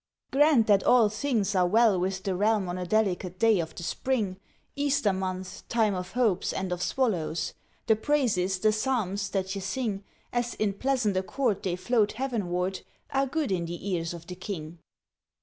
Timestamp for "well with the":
1.67-2.35